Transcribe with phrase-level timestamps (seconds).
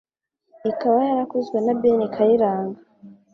[0.71, 2.79] ikaba yarakozwe na Ben Kayiranga.